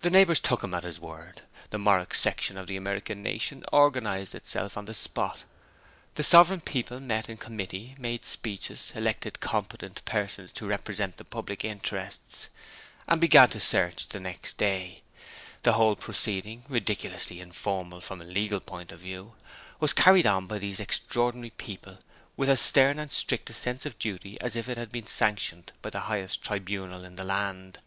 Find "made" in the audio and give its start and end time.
7.96-8.24